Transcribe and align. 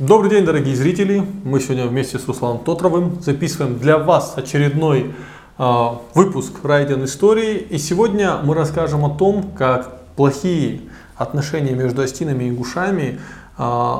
Добрый 0.00 0.30
день, 0.30 0.46
дорогие 0.46 0.74
зрители! 0.74 1.22
Мы 1.44 1.60
сегодня 1.60 1.86
вместе 1.86 2.18
с 2.18 2.26
Русланом 2.26 2.64
Тотровым 2.64 3.20
записываем 3.20 3.78
для 3.78 3.98
вас 3.98 4.32
очередной 4.34 5.12
э, 5.58 5.88
выпуск 6.14 6.64
Райден 6.64 7.04
Истории. 7.04 7.58
И 7.58 7.76
сегодня 7.76 8.38
мы 8.38 8.54
расскажем 8.54 9.04
о 9.04 9.10
том, 9.10 9.50
как 9.58 10.00
плохие 10.16 10.80
отношения 11.16 11.72
между 11.72 12.00
астинами 12.00 12.44
и 12.44 12.48
ингушами 12.48 13.20
э, 13.58 13.94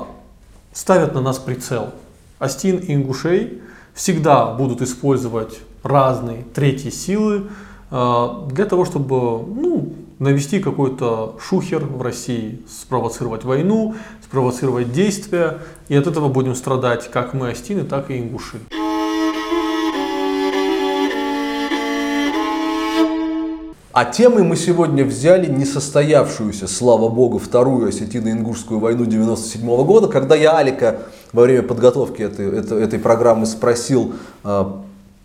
ставят 0.72 1.12
на 1.12 1.20
нас 1.20 1.38
прицел. 1.38 1.90
Астин 2.38 2.78
и 2.78 2.94
ингушей 2.94 3.60
всегда 3.92 4.54
будут 4.54 4.80
использовать 4.80 5.60
разные 5.82 6.44
третьи 6.54 6.88
силы 6.88 7.48
э, 7.90 8.28
для 8.50 8.64
того, 8.64 8.86
чтобы 8.86 9.44
ну, 9.44 9.92
навести 10.20 10.60
какой-то 10.60 11.36
шухер 11.40 11.84
в 11.84 12.00
России, 12.02 12.62
спровоцировать 12.68 13.44
войну, 13.44 13.96
спровоцировать 14.30 14.92
действия, 14.92 15.58
и 15.88 15.96
от 15.96 16.06
этого 16.06 16.28
будем 16.28 16.54
страдать 16.54 17.10
как 17.10 17.34
мы, 17.34 17.50
астины, 17.50 17.82
так 17.82 18.12
и 18.12 18.18
ингуши. 18.20 18.58
А 23.92 24.04
темой 24.04 24.44
мы 24.44 24.54
сегодня 24.54 25.04
взяли 25.04 25.50
несостоявшуюся, 25.50 26.68
слава 26.68 27.08
богу, 27.08 27.38
вторую 27.38 27.88
осетино-ингушскую 27.88 28.78
войну 28.78 29.04
97 29.04 29.66
года, 29.84 30.06
когда 30.06 30.36
я 30.36 30.56
Алика 30.56 31.00
во 31.32 31.42
время 31.42 31.64
подготовки 31.64 32.22
этой, 32.22 32.56
этой, 32.56 32.84
этой 32.84 33.00
программы 33.00 33.46
спросил, 33.46 34.12
а, 34.44 34.80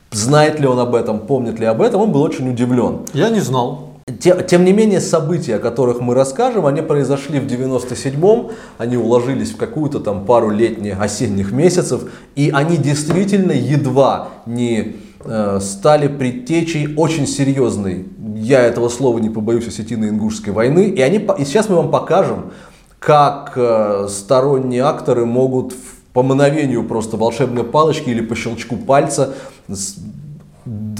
знает 0.09 0.59
ли 0.59 0.65
он 0.65 0.79
об 0.79 0.95
этом, 0.95 1.19
помнит 1.19 1.59
ли 1.59 1.67
об 1.67 1.83
этом, 1.83 2.01
он 2.01 2.11
был 2.11 2.23
очень 2.23 2.49
удивлен. 2.49 3.01
Я 3.13 3.29
не 3.29 3.39
знал. 3.39 3.84
Тем 4.19 4.65
не 4.65 4.71
менее, 4.71 5.01
события, 5.01 5.55
о 5.55 5.59
которых 5.59 5.99
мы 5.99 6.13
расскажем, 6.13 6.67
они 6.67 6.83
произошли 6.83 7.39
в 7.39 7.47
97-м, 7.47 8.51
они 8.77 8.97
уложились 8.97 9.49
в 9.49 9.57
какую-то 9.57 9.99
там 9.99 10.27
пару 10.27 10.51
летних 10.51 11.01
осенних 11.01 11.51
месяцев, 11.51 12.03
и 12.35 12.51
они 12.53 12.77
действительно 12.77 13.51
едва 13.51 14.27
не 14.45 14.97
э, 15.23 15.59
стали 15.59 16.07
предтечей 16.07 16.93
очень 16.95 17.25
серьезной, 17.25 18.05
я 18.35 18.61
этого 18.61 18.89
слова 18.89 19.17
не 19.17 19.31
побоюсь, 19.31 19.65
осетино-ингушской 19.65 20.53
войны, 20.53 20.89
и, 20.89 21.01
они, 21.01 21.17
и 21.39 21.43
сейчас 21.43 21.67
мы 21.67 21.77
вам 21.77 21.89
покажем, 21.89 22.51
как 22.99 23.53
э, 23.55 24.05
сторонние 24.07 24.83
акторы 24.83 25.25
могут 25.25 25.73
по 26.13 26.21
мановению 26.21 26.83
просто 26.83 27.17
волшебной 27.17 27.63
палочки 27.63 28.11
или 28.11 28.21
по 28.21 28.35
щелчку 28.35 28.77
пальца 28.77 29.33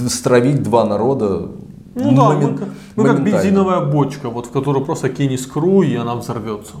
стравить 0.08 0.64
два 0.64 0.84
народа 0.84 1.50
ну 1.96 2.14
да, 2.14 2.30
мы, 2.30 2.58
мы 2.94 3.04
как 3.04 3.24
бензиновая 3.24 3.80
бочка, 3.80 4.28
вот 4.28 4.46
в 4.46 4.50
которую 4.50 4.84
просто 4.84 5.08
кинь 5.08 5.32
искру, 5.32 5.82
и 5.82 5.94
она 5.96 6.14
взорвется. 6.14 6.74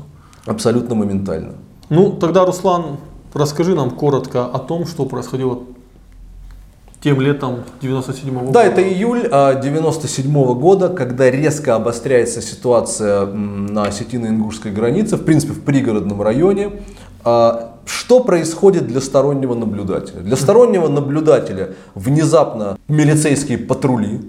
Абсолютно 0.44 0.94
моментально. 0.94 1.54
Ну, 1.88 2.12
тогда, 2.12 2.44
Руслан, 2.44 2.98
расскажи 3.32 3.74
нам 3.74 3.90
коротко 3.90 4.44
о 4.44 4.58
том, 4.58 4.86
что 4.86 5.06
происходило 5.06 5.60
тем 7.00 7.20
летом 7.20 7.60
97 7.80 8.34
-го 8.34 8.40
года. 8.40 8.52
Да, 8.52 8.64
это 8.64 8.82
июль 8.82 9.22
97 9.22 10.30
-го 10.30 10.54
года, 10.54 10.88
когда 10.88 11.30
резко 11.30 11.76
обостряется 11.76 12.42
ситуация 12.42 13.26
на 13.26 13.84
осетино-ингушской 13.86 14.72
границе, 14.72 15.16
в 15.16 15.24
принципе, 15.24 15.52
в 15.52 15.62
пригородном 15.62 16.20
районе. 16.20 16.70
А, 17.24 17.74
что 17.86 18.20
происходит 18.20 18.86
для 18.86 19.00
стороннего 19.00 19.54
наблюдателя? 19.54 20.20
Для 20.20 20.36
стороннего 20.36 20.88
наблюдателя 20.88 21.74
внезапно 21.94 22.76
милицейские 22.88 23.58
патрули, 23.58 24.20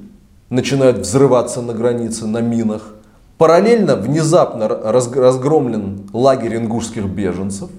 начинают 0.49 0.99
взрываться 0.99 1.61
на 1.61 1.73
границе, 1.73 2.25
на 2.25 2.41
минах. 2.41 2.93
Параллельно 3.37 3.95
внезапно 3.95 4.67
разгромлен 4.67 6.09
лагерь 6.13 6.57
ингушских 6.57 7.05
беженцев. 7.05 7.69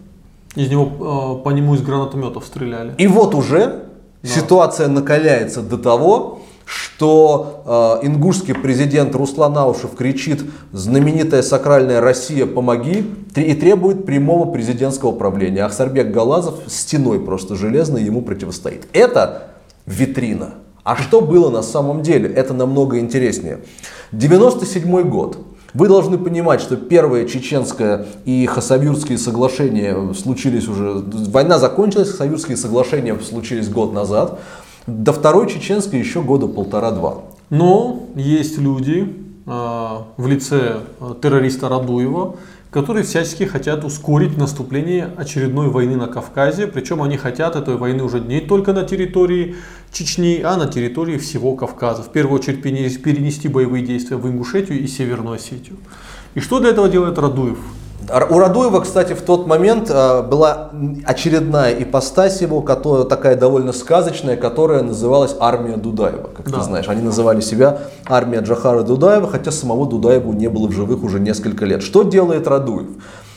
Из 0.54 0.70
него, 0.70 1.38
э, 1.40 1.44
по 1.44 1.50
нему 1.50 1.74
из 1.74 1.82
гранатометов 1.82 2.44
стреляли. 2.44 2.94
И 2.98 3.06
вот 3.06 3.34
уже 3.34 3.84
да. 4.22 4.28
ситуация 4.28 4.88
накаляется 4.88 5.62
до 5.62 5.78
того, 5.78 6.40
что 6.64 7.98
э, 8.02 8.06
ингушский 8.06 8.54
президент 8.54 9.14
Руслан 9.14 9.56
Аушев 9.56 9.96
кричит 9.96 10.44
«Знаменитая 10.72 11.42
сакральная 11.42 12.00
Россия, 12.00 12.44
помоги!» 12.46 13.10
и 13.34 13.54
требует 13.54 14.04
прямого 14.04 14.50
президентского 14.52 15.12
правления. 15.12 15.64
Ахсарбек 15.64 16.10
Галазов 16.10 16.56
стеной 16.66 17.20
просто 17.20 17.54
железной 17.56 18.02
ему 18.02 18.20
противостоит. 18.20 18.86
Это 18.92 19.48
витрина. 19.86 20.54
А 20.88 20.96
что 20.96 21.20
было 21.20 21.50
на 21.50 21.60
самом 21.60 22.02
деле? 22.02 22.30
Это 22.30 22.54
намного 22.54 22.98
интереснее. 22.98 23.58
97 24.12 25.02
год. 25.02 25.36
Вы 25.74 25.86
должны 25.86 26.16
понимать, 26.16 26.62
что 26.62 26.78
первое 26.78 27.26
чеченское 27.28 28.06
и 28.24 28.46
хасавюрские 28.46 29.18
соглашения 29.18 30.14
случились 30.14 30.66
уже, 30.66 31.04
война 31.28 31.58
закончилась, 31.58 32.08
хасавюрские 32.12 32.56
соглашения 32.56 33.14
случились 33.20 33.68
год 33.68 33.92
назад. 33.92 34.40
До 34.86 35.12
второй 35.12 35.50
чеченской 35.50 35.98
еще 35.98 36.22
года 36.22 36.46
полтора-два. 36.46 37.18
Но 37.50 38.04
есть 38.14 38.56
люди 38.56 39.14
э, 39.44 39.50
в 40.16 40.26
лице 40.26 40.78
э, 41.00 41.14
террориста 41.20 41.68
Радуева, 41.68 42.36
которые 42.70 43.04
всячески 43.04 43.44
хотят 43.44 43.84
ускорить 43.84 44.36
наступление 44.36 45.10
очередной 45.16 45.68
войны 45.68 45.96
на 45.96 46.06
Кавказе. 46.06 46.66
Причем 46.66 47.02
они 47.02 47.16
хотят 47.16 47.56
этой 47.56 47.76
войны 47.76 48.02
уже 48.02 48.20
не 48.20 48.40
только 48.40 48.72
на 48.72 48.84
территории 48.84 49.56
Чечни, 49.90 50.42
а 50.44 50.56
на 50.56 50.66
территории 50.66 51.16
всего 51.16 51.54
Кавказа. 51.54 52.02
В 52.02 52.12
первую 52.12 52.38
очередь 52.38 52.62
перенести 52.62 53.48
боевые 53.48 53.84
действия 53.84 54.16
в 54.16 54.26
Ингушетию 54.26 54.80
и 54.80 54.86
Северную 54.86 55.36
Осетию. 55.36 55.76
И 56.34 56.40
что 56.40 56.60
для 56.60 56.70
этого 56.70 56.88
делает 56.88 57.18
Радуев? 57.18 57.58
У 58.10 58.38
Радуева, 58.38 58.80
кстати, 58.80 59.12
в 59.12 59.20
тот 59.20 59.46
момент 59.46 59.90
а, 59.92 60.22
была 60.22 60.70
очередная 61.04 61.74
ипостась 61.74 62.40
его, 62.40 62.62
которая 62.62 63.04
такая 63.04 63.36
довольно 63.36 63.72
сказочная, 63.72 64.36
которая 64.36 64.82
называлась 64.82 65.36
армия 65.38 65.76
Дудаева, 65.76 66.30
как 66.34 66.50
да. 66.50 66.58
ты 66.58 66.64
знаешь. 66.64 66.88
Они 66.88 67.02
называли 67.02 67.42
себя 67.42 67.80
армия 68.06 68.40
Джахара 68.40 68.82
Дудаева, 68.82 69.28
хотя 69.28 69.50
самого 69.50 69.86
Дудаева 69.86 70.32
не 70.32 70.48
было 70.48 70.68
в 70.68 70.72
живых 70.72 71.02
уже 71.02 71.20
несколько 71.20 71.66
лет. 71.66 71.82
Что 71.82 72.02
делает 72.02 72.48
Радуев? 72.48 72.86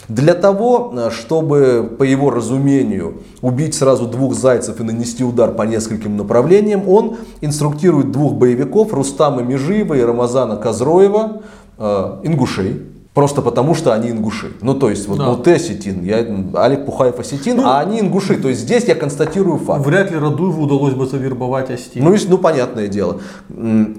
Для 0.07 0.35
того, 0.35 0.93
а, 0.95 1.11
чтобы, 1.11 1.89
по 1.97 2.03
его 2.03 2.29
разумению, 2.29 3.23
убить 3.41 3.75
сразу 3.75 4.07
двух 4.07 4.33
зайцев 4.35 4.79
и 4.79 4.83
нанести 4.83 5.25
удар 5.25 5.51
по 5.51 5.63
нескольким 5.63 6.15
направлениям, 6.15 6.87
он 6.87 7.17
инструктирует 7.41 8.11
двух 8.11 8.35
боевиков, 8.35 8.93
Рустама 8.93 9.41
Межиева 9.41 9.95
и 9.95 10.01
Рамазана 10.01 10.55
Казроева, 10.55 11.41
э, 11.77 12.19
ингушей, 12.23 12.90
Просто 13.13 13.41
потому, 13.41 13.75
что 13.75 13.91
они 13.93 14.09
ингуши. 14.09 14.53
Ну, 14.61 14.73
то 14.73 14.89
есть, 14.89 15.05
вот, 15.09 15.17
да. 15.17 15.29
вот 15.29 15.45
осетин, 15.45 16.01
я, 16.03 16.25
Олег 16.53 16.85
Пухаев 16.85 17.19
осетин, 17.19 17.57
ну, 17.57 17.67
а 17.67 17.81
они 17.81 17.99
ингуши. 17.99 18.37
То 18.37 18.47
есть, 18.47 18.61
здесь 18.61 18.85
я 18.85 18.95
констатирую 18.95 19.57
факт. 19.57 19.85
Вряд 19.85 20.11
ли 20.11 20.17
Радуеву 20.17 20.63
удалось 20.63 20.93
бы 20.93 21.05
завербовать 21.05 21.69
осетин. 21.69 22.05
Ну, 22.05 22.15
ну 22.29 22.37
понятное 22.37 22.87
дело. 22.87 23.19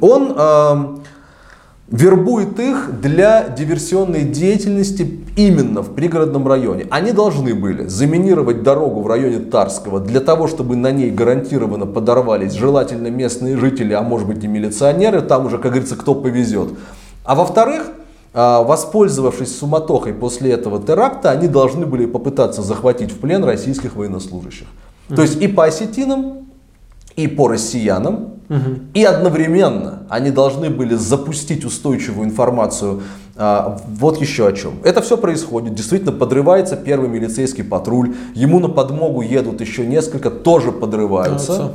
Он 0.00 0.34
э, 0.34 0.96
вербует 1.88 2.58
их 2.58 3.00
для 3.02 3.50
диверсионной 3.50 4.22
деятельности 4.22 5.20
именно 5.36 5.82
в 5.82 5.94
пригородном 5.94 6.48
районе. 6.48 6.86
Они 6.88 7.12
должны 7.12 7.54
были 7.54 7.88
заминировать 7.88 8.62
дорогу 8.62 9.02
в 9.02 9.06
районе 9.06 9.40
Тарского 9.40 10.00
для 10.00 10.20
того, 10.20 10.48
чтобы 10.48 10.74
на 10.74 10.90
ней 10.90 11.10
гарантированно 11.10 11.84
подорвались 11.84 12.54
желательно 12.54 13.08
местные 13.08 13.58
жители, 13.58 13.92
а 13.92 14.00
может 14.00 14.26
быть 14.26 14.42
и 14.42 14.48
милиционеры. 14.48 15.20
Там 15.20 15.44
уже, 15.44 15.58
как 15.58 15.72
говорится, 15.72 15.96
кто 15.96 16.14
повезет. 16.14 16.70
А 17.24 17.34
во-вторых, 17.34 17.90
воспользовавшись 18.34 19.58
суматохой 19.58 20.14
после 20.14 20.52
этого 20.52 20.82
теракта, 20.82 21.30
они 21.30 21.48
должны 21.48 21.86
были 21.86 22.06
попытаться 22.06 22.62
захватить 22.62 23.10
в 23.10 23.18
плен 23.18 23.44
российских 23.44 23.96
военнослужащих. 23.96 24.66
mm 25.08 25.16
То 25.16 25.22
есть 25.22 25.40
и 25.42 25.48
по 25.48 25.64
осетинам, 25.64 26.48
и 27.14 27.28
по 27.28 27.48
россиянам, 27.48 28.34
mm 28.48 28.78
и 28.94 29.04
одновременно 29.04 30.06
они 30.08 30.30
должны 30.30 30.70
были 30.70 30.94
запустить 30.94 31.64
устойчивую 31.64 32.26
информацию. 32.26 33.02
А, 33.36 33.80
вот 33.86 34.20
еще 34.20 34.46
о 34.46 34.52
чем. 34.52 34.74
Это 34.84 35.00
все 35.00 35.16
происходит. 35.16 35.74
Действительно 35.74 36.12
подрывается 36.12 36.76
первый 36.76 37.08
милицейский 37.08 37.64
патруль. 37.64 38.14
Ему 38.34 38.60
на 38.60 38.68
подмогу 38.68 39.22
едут 39.22 39.60
еще 39.60 39.86
несколько, 39.86 40.30
тоже 40.30 40.70
подрываются. 40.70 41.46
Кажется. 41.46 41.72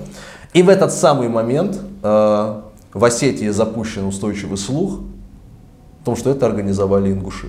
И 0.53 0.61
в 0.63 0.69
этот 0.69 0.93
самый 0.93 1.29
момент 1.29 1.79
а, 2.03 2.63
в 2.93 3.03
Осетии 3.03 3.49
запущен 3.49 4.05
устойчивый 4.05 4.57
слух 4.57 4.99
том, 6.07 6.15
что 6.15 6.29
это 6.29 6.45
организовали 6.45 7.11
ингуши. 7.11 7.47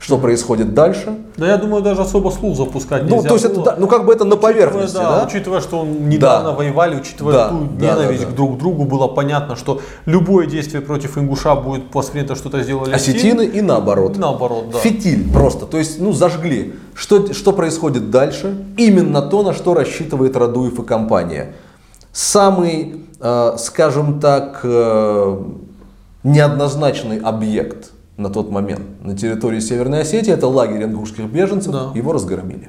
Что 0.00 0.18
происходит 0.18 0.74
дальше? 0.74 1.16
Да 1.36 1.46
я 1.46 1.56
думаю, 1.56 1.80
даже 1.80 2.02
особо 2.02 2.30
слух 2.30 2.56
запускать 2.56 3.04
ну, 3.04 3.16
нельзя. 3.16 3.28
То 3.28 3.34
есть 3.34 3.46
это, 3.46 3.76
ну 3.78 3.86
как 3.86 4.04
бы 4.04 4.12
это 4.12 4.24
на 4.24 4.36
поверхности, 4.36 4.96
да, 4.96 5.20
да? 5.20 5.26
Учитывая, 5.28 5.60
что 5.60 5.78
он 5.78 6.08
недавно 6.08 6.50
да. 6.50 6.56
воевали, 6.56 6.96
учитывая 6.96 7.34
да, 7.34 7.48
ту 7.50 7.68
да, 7.78 7.86
ненависть 7.86 8.24
да, 8.24 8.30
да. 8.30 8.34
друг 8.34 8.56
к 8.56 8.58
другу, 8.58 8.84
было 8.84 9.06
понятно, 9.06 9.54
что 9.54 9.80
любое 10.04 10.46
действие 10.46 10.82
против 10.82 11.18
ингуша 11.18 11.54
будет 11.54 11.94
воспринято, 11.94 12.34
что-то 12.34 12.60
сделали 12.64 12.92
осетины 12.92 13.42
и 13.46 13.60
наоборот. 13.60 14.18
наоборот, 14.18 14.70
да. 14.72 14.78
Фитиль 14.80 15.32
просто, 15.32 15.66
то 15.66 15.78
есть, 15.78 16.00
ну 16.00 16.12
зажгли. 16.12 16.74
Что, 16.94 17.32
что 17.32 17.52
происходит 17.52 18.10
дальше? 18.10 18.56
Именно 18.76 19.22
то, 19.22 19.44
на 19.44 19.54
что 19.54 19.72
рассчитывает 19.72 20.36
Радуев 20.36 20.80
и 20.80 20.82
компания. 20.82 21.54
Самый, 22.12 23.04
э, 23.20 23.54
скажем 23.56 24.18
так, 24.18 24.62
э, 24.64 25.42
неоднозначный 26.24 27.18
объект 27.18 27.92
на 28.16 28.30
тот 28.30 28.50
момент 28.50 28.82
на 29.02 29.16
территории 29.16 29.60
Северной 29.60 30.02
Осетии, 30.02 30.32
это 30.32 30.46
лагерь 30.46 30.84
ингушских 30.84 31.24
беженцев, 31.24 31.72
да. 31.72 31.90
его 31.94 32.12
разгромили. 32.12 32.68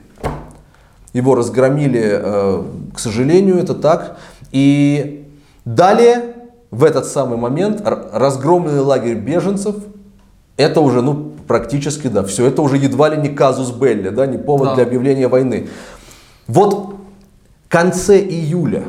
Его 1.13 1.35
разгромили, 1.35 2.01
э, 2.03 2.63
к 2.93 2.99
сожалению, 2.99 3.57
это 3.57 3.75
так. 3.75 4.17
И 4.51 5.27
далее, 5.63 6.35
в 6.71 6.83
этот 6.83 7.05
самый 7.05 7.37
момент, 7.37 7.81
разгромленный 7.85 8.81
лагерь 8.81 9.15
беженцев, 9.15 9.75
это 10.57 10.81
уже, 10.81 11.01
ну, 11.01 11.33
практически, 11.47 12.07
да, 12.07 12.23
все, 12.23 12.47
это 12.47 12.61
уже 12.61 12.77
едва 12.77 13.09
ли 13.09 13.17
не 13.17 13.29
казус 13.29 13.71
белли, 13.71 14.09
да, 14.09 14.25
не 14.25 14.37
повод 14.37 14.69
Да. 14.69 14.75
для 14.75 14.83
объявления 14.85 15.27
войны. 15.27 15.67
Вот 16.47 16.95
в 17.65 17.69
конце 17.69 18.19
июля 18.19 18.83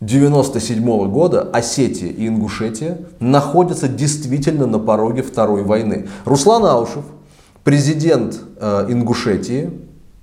1997 0.00 1.10
года 1.10 1.42
Осетия 1.52 2.08
и 2.08 2.28
Ингушетия 2.28 2.98
находятся 3.18 3.88
действительно 3.88 4.66
на 4.66 4.78
пороге 4.78 5.22
Второй 5.22 5.64
войны. 5.64 6.08
Руслан 6.24 6.64
Аушев, 6.66 7.02
президент 7.64 8.40
э, 8.60 8.86
Ингушетии, 8.90 9.70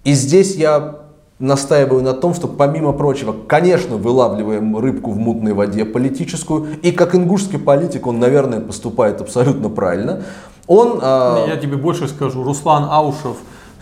и 0.05 0.13
здесь 0.13 0.55
я 0.55 0.99
настаиваю 1.39 2.01
на 2.03 2.13
том, 2.13 2.33
что 2.33 2.47
помимо 2.47 2.93
прочего, 2.93 3.35
конечно, 3.47 3.97
вылавливаем 3.97 4.77
рыбку 4.77 5.11
в 5.11 5.17
мутной 5.17 5.51
воде 5.51 5.83
политическую, 5.83 6.79
и 6.81 6.93
как 6.93 7.13
ингушский 7.13 7.59
политик 7.59 8.07
он, 8.07 8.19
наверное, 8.19 8.61
поступает 8.61 9.19
абсолютно 9.19 9.69
правильно. 9.69 10.21
Он, 10.67 10.99
э, 11.01 11.45
Я 11.49 11.57
тебе 11.57 11.75
больше 11.75 12.07
скажу. 12.07 12.43
Руслан 12.43 12.87
Аушев 12.89 13.35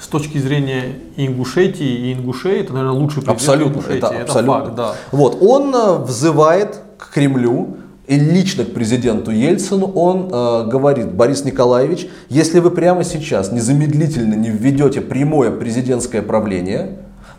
с 0.04 0.08
точки 0.08 0.38
зрения 0.38 0.96
Ингушетии 1.16 2.10
и 2.10 2.14
Ингушей, 2.14 2.60
это, 2.60 2.74
наверное, 2.74 3.00
лучший 3.00 3.22
президент 3.22 3.38
Абсолютно, 3.38 3.78
Ингушетии. 3.78 3.98
это 3.98 4.22
абсолютно. 4.24 4.54
факт, 4.54 4.76
да. 4.76 4.96
Вот, 5.14 5.38
он 5.42 5.74
э, 5.74 6.04
взывает 6.04 6.82
к 6.98 7.14
Кремлю 7.14 7.78
и 8.06 8.20
лично 8.20 8.66
к 8.66 8.74
президенту 8.74 9.32
Ельцину, 9.32 9.86
он 9.86 10.30
э, 10.30 10.68
говорит, 10.68 11.14
Борис 11.14 11.46
Николаевич, 11.46 12.10
если 12.28 12.60
вы 12.60 12.72
прямо 12.72 13.06
сейчас 13.06 13.54
незамедлительно 13.54 14.34
не 14.34 14.50
введете 14.50 15.00
прямое 15.00 15.52
президентское 15.52 16.22
правление, 16.22 16.98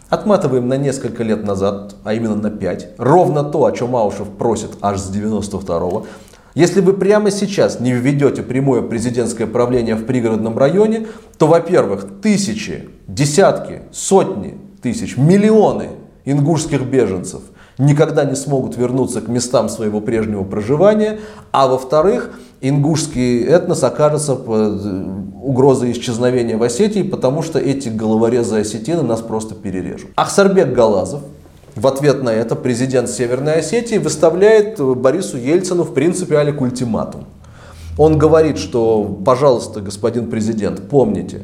отматываем 0.08 0.66
на 0.66 0.78
несколько 0.78 1.22
лет 1.22 1.44
назад, 1.44 1.96
а 2.02 2.14
именно 2.14 2.36
на 2.36 2.50
5, 2.50 2.94
ровно 2.96 3.44
то, 3.44 3.66
о 3.66 3.72
чем 3.72 3.94
Аушев 3.94 4.30
просит 4.30 4.70
аж 4.80 5.00
с 5.00 5.10
92-го, 5.10 6.06
если 6.54 6.80
вы 6.80 6.92
прямо 6.92 7.30
сейчас 7.30 7.80
не 7.80 7.92
введете 7.92 8.42
прямое 8.42 8.82
президентское 8.82 9.46
правление 9.46 9.96
в 9.96 10.04
пригородном 10.04 10.56
районе, 10.56 11.06
то, 11.38 11.46
во-первых, 11.46 12.06
тысячи, 12.22 12.88
десятки, 13.08 13.82
сотни 13.92 14.56
тысяч, 14.80 15.16
миллионы 15.16 15.88
ингушских 16.24 16.82
беженцев 16.82 17.42
никогда 17.78 18.24
не 18.24 18.36
смогут 18.36 18.76
вернуться 18.76 19.20
к 19.20 19.28
местам 19.28 19.68
своего 19.68 20.00
прежнего 20.00 20.44
проживания, 20.44 21.18
а 21.50 21.66
во-вторых, 21.66 22.30
ингушский 22.60 23.44
этнос 23.44 23.82
окажется 23.82 24.36
под 24.36 24.80
э, 24.84 25.04
угрозой 25.42 25.92
исчезновения 25.92 26.56
в 26.56 26.62
Осетии, 26.62 27.02
потому 27.02 27.42
что 27.42 27.58
эти 27.58 27.88
головорезы 27.88 28.60
осетины 28.60 29.02
нас 29.02 29.20
просто 29.20 29.54
перережут. 29.54 30.10
Ахсарбек 30.16 30.72
Галазов, 30.72 31.22
в 31.74 31.86
ответ 31.86 32.22
на 32.22 32.30
это 32.30 32.54
президент 32.56 33.08
Северной 33.08 33.54
Осетии 33.54 33.96
выставляет 33.96 34.80
Борису 34.80 35.36
Ельцину 35.36 35.82
в 35.82 35.92
принципе 35.94 36.36
алик 36.36 36.60
ультиматум. 36.60 37.26
Он 37.98 38.18
говорит, 38.18 38.58
что, 38.58 39.04
пожалуйста, 39.24 39.80
господин 39.80 40.30
президент, 40.30 40.88
помните, 40.88 41.42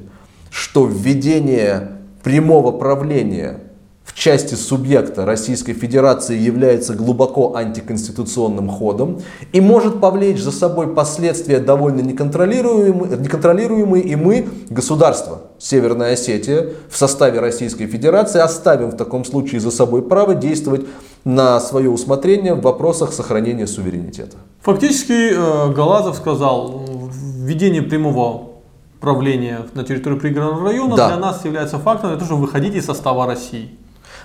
что 0.51 0.87
введение 0.87 1.93
прямого 2.23 2.73
правления 2.73 3.61
в 4.05 4.15
части 4.15 4.55
субъекта 4.55 5.25
Российской 5.25 5.73
Федерации 5.73 6.37
является 6.37 6.95
глубоко 6.95 7.55
антиконституционным 7.55 8.69
ходом 8.69 9.21
и 9.53 9.61
может 9.61 10.01
повлечь 10.01 10.41
за 10.41 10.51
собой 10.51 10.93
последствия 10.95 11.61
довольно 11.61 12.01
неконтролируемые, 12.01 13.17
неконтролируемые 13.17 14.03
и 14.03 14.17
мы, 14.17 14.49
государство 14.69 15.43
Северная 15.61 16.15
Осетия, 16.15 16.69
в 16.91 16.97
составе 16.97 17.39
Российской 17.39 17.87
Федерации 17.87 18.41
оставим 18.41 18.91
в 18.91 18.97
таком 18.97 19.27
случае 19.27 19.61
за 19.61 19.71
собой 19.71 20.01
право 20.03 20.35
действовать 20.35 20.87
на 21.25 21.61
свое 21.61 21.91
усмотрение 21.91 22.55
в 22.55 22.63
вопросах 22.63 23.13
сохранения 23.13 23.67
суверенитета. 23.67 24.39
Фактически 24.63 25.33
э, 25.35 25.73
Галазов 25.75 26.17
сказал, 26.17 26.83
введение 27.13 27.83
прямого 27.83 28.49
правления 29.01 29.61
на 29.75 29.85
территории 29.85 30.19
пригородного 30.19 30.65
района 30.71 30.97
Да. 30.97 31.09
для 31.09 31.17
нас 31.19 31.45
является 31.45 31.79
фактом, 31.79 32.13
это 32.13 32.25
что 32.25 32.37
вы 32.37 32.43
выходите 32.47 32.79
из 32.79 32.87
состава 32.87 33.27
России. 33.27 33.77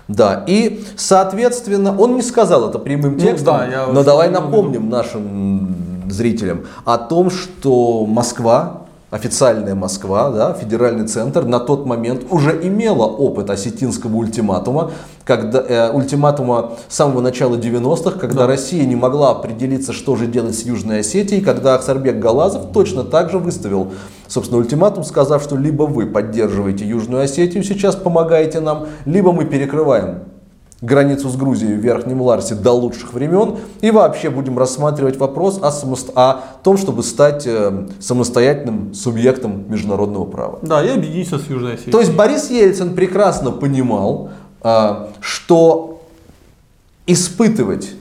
Да, 0.08 0.44
и, 0.48 0.84
соответственно, 0.96 1.98
он 1.98 2.16
не 2.16 2.22
сказал 2.22 2.70
это 2.70 2.80
прямым 2.80 3.14
Ну 3.16 3.20
текстом, 3.20 3.58
да, 3.58 3.66
я 3.68 3.88
но 3.88 4.04
давай 4.04 4.30
напомним 4.30 4.90
нашим 4.90 5.76
зрителям 6.10 6.66
о 6.86 6.98
том, 6.98 7.30
что 7.30 8.06
Москва, 8.06 8.85
официальная 9.12 9.76
Москва, 9.76 10.30
да, 10.30 10.54
федеральный 10.54 11.08
центр, 11.08 11.46
на 11.46 11.60
тот 11.60 11.86
момент 11.86 12.24
уже 12.30 12.52
имела 12.64 13.06
опыт 13.06 13.50
осетинского 13.50 14.16
ультиматума, 14.16 14.92
когда, 15.24 15.64
э, 15.68 15.92
ультиматума 15.92 16.74
с 16.88 16.96
самого 16.96 17.22
начала 17.22 17.56
90-х, 17.56 18.20
когда 18.20 18.42
Да. 18.42 18.48
Россия 18.48 18.86
не 18.86 18.96
могла 18.96 19.32
определиться, 19.32 19.94
что 19.94 20.16
же 20.16 20.28
делать 20.28 20.56
с 20.56 20.64
Южной 20.64 21.00
Осетией, 21.00 21.42
когда 21.42 21.76
Ахсарбек 21.76 22.20
Галазов 22.20 22.72
точно 22.74 23.04
так 23.04 23.30
же 23.30 23.40
выставил, 23.40 23.94
собственно, 24.28 24.60
ультиматум, 24.60 25.04
сказав, 25.04 25.42
что 25.44 25.56
либо 25.56 25.84
вы 25.84 26.08
поддерживаете 26.08 26.86
Южную 26.86 27.24
Осетию, 27.24 27.64
сейчас 27.64 27.96
помогаете 27.96 28.60
нам, 28.60 28.88
либо 29.06 29.32
мы 29.32 29.46
перекрываем 29.46 30.35
границу 30.82 31.30
с 31.30 31.36
Грузией 31.36 31.76
в 31.76 31.80
Верхнем 31.80 32.22
Ларсе 32.22 32.56
до 32.56 32.72
лучших 32.72 33.14
времен 33.14 33.58
и 33.82 33.92
вообще 33.92 34.30
будем 34.30 34.58
рассматривать 34.58 35.18
вопрос 35.18 35.60
о, 35.62 35.70
самост- 35.72 36.12
о 36.16 36.44
том, 36.64 36.78
чтобы 36.78 37.04
стать 37.04 37.48
э, 37.48 37.88
самостоятельным 38.00 38.94
субъектом 38.94 39.66
международного 39.70 40.26
права. 40.26 40.60
Да, 40.62 40.84
и 40.84 40.90
объединиться 40.90 41.40
с 41.40 41.48
Южной 41.48 41.74
Осетией. 41.76 41.92
То 41.92 42.00
есть 42.00 42.14
Борис 42.14 42.50
Ельцин 42.50 42.94
прекрасно 42.94 43.52
понимал, 43.52 44.32
а, 44.62 45.10
что 45.22 46.02
испытывать, 47.08 47.92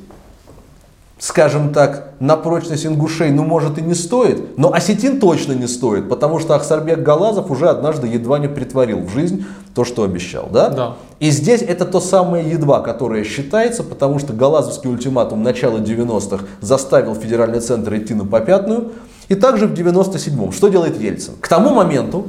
скажем 1.19 1.73
так, 1.73 2.15
на 2.19 2.37
прочность 2.37 2.85
ингушей, 2.85 3.31
ну 3.31 3.45
может 3.45 3.79
и 3.79 3.83
не 3.83 3.95
стоит, 3.95 4.59
но 4.59 4.73
осетин 4.73 5.21
точно 5.21 5.53
не 5.53 5.69
стоит, 5.69 6.09
потому 6.09 6.39
что 6.39 6.55
Ахсарбек 6.55 7.01
Галазов 7.01 7.51
уже 7.51 7.69
однажды 7.69 8.09
едва 8.09 8.39
не 8.39 8.49
притворил 8.49 9.01
в 9.01 9.11
жизнь 9.11 9.45
то, 9.75 9.85
что 9.85 10.03
обещал. 10.03 10.49
Да? 10.53 10.69
Да. 10.69 10.97
И 11.21 11.31
здесь 11.31 11.63
это 11.63 11.85
то 11.85 12.01
самое 12.01 12.51
едва, 12.51 12.81
которое 12.81 13.25
считается, 13.25 13.83
потому 13.85 14.19
что 14.19 14.33
Галазовский 14.33 14.91
ультиматум 14.91 15.43
начала 15.43 15.79
90-х 15.79 16.45
заставил 16.61 17.15
федеральный 17.15 17.61
центр 17.61 17.95
идти 17.97 18.15
на 18.15 18.25
попятную. 18.27 18.93
И 19.29 19.35
также 19.35 19.67
в 19.67 19.73
97-м. 19.73 20.53
Что 20.53 20.69
делает 20.69 21.01
Ельцин? 21.01 21.35
К 21.41 21.49
тому 21.49 21.71
моменту, 21.71 22.27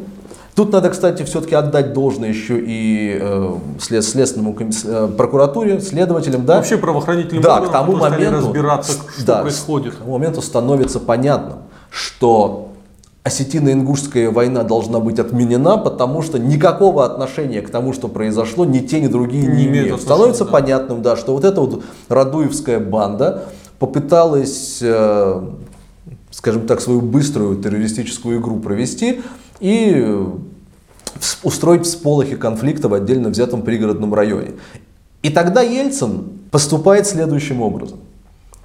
тут 0.55 0.71
надо, 0.71 0.89
кстати, 0.89 1.23
все-таки 1.23 1.53
отдать 1.53 1.93
должное 1.93 2.29
еще 2.29 2.57
и 2.59 3.17
э, 3.21 3.53
след- 3.79 4.03
следственному 4.03 4.53
комис- 4.53 4.85
э, 4.85 5.07
прокуратуре, 5.15 5.79
следователям, 5.81 6.45
да? 6.45 6.57
Вообще 6.57 6.77
правоохранительным 6.77 7.43
да, 7.43 7.55
органам, 7.55 7.69
к 7.69 7.73
тому 7.73 7.97
моменту, 7.97 8.37
разбираться, 8.37 8.93
что 8.93 9.25
да, 9.25 9.41
происходит. 9.41 9.95
К 9.95 9.97
тому 9.97 10.13
моменту 10.13 10.41
становится 10.41 10.99
понятным, 10.99 11.59
что 11.89 12.69
осетино-ингушская 13.23 14.29
война 14.29 14.63
должна 14.63 14.99
быть 14.99 15.19
отменена, 15.19 15.77
потому 15.77 16.21
что 16.21 16.37
никакого 16.39 17.05
отношения 17.05 17.61
к 17.61 17.69
тому, 17.69 17.91
что 17.91 18.07
произошло, 18.07 18.65
ни 18.65 18.79
те, 18.79 19.01
ни 19.01 19.07
другие 19.07 19.47
не, 19.47 19.63
Не 19.63 19.65
имеют 19.65 20.01
Становится 20.01 20.45
да. 20.45 20.51
понятным, 20.51 21.01
да, 21.01 21.17
что 21.17 21.33
вот 21.33 21.43
эта 21.43 21.59
вот 21.59 21.83
Радуевская 22.07 22.79
банда 22.79 23.45
попыталась, 23.79 24.77
э, 24.81 25.41
скажем 26.29 26.67
так, 26.67 26.79
свою 26.81 27.01
быструю 27.01 27.57
террористическую 27.57 28.39
игру 28.39 28.59
провести 28.59 29.21
и 29.59 29.93
э, 29.95 30.25
устроить 31.43 31.85
всполохи 31.85 32.35
конфликта 32.35 32.89
в 32.89 32.93
отдельно 32.93 33.29
взятом 33.29 33.61
пригородном 33.61 34.13
районе. 34.13 34.51
И 35.23 35.29
тогда 35.29 35.61
Ельцин 35.61 36.39
поступает 36.51 37.07
следующим 37.07 37.61
образом. 37.61 37.99